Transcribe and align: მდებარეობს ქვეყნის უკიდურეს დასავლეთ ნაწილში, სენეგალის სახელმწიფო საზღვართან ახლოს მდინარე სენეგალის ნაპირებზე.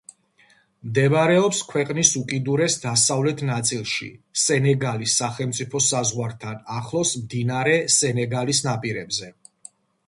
მდებარეობს 0.85 1.59
ქვეყნის 1.73 2.13
უკიდურეს 2.21 2.77
დასავლეთ 2.85 3.43
ნაწილში, 3.51 4.09
სენეგალის 4.45 5.21
სახელმწიფო 5.23 5.83
საზღვართან 5.91 6.67
ახლოს 6.81 7.17
მდინარე 7.23 7.79
სენეგალის 8.01 8.69
ნაპირებზე. 8.73 9.33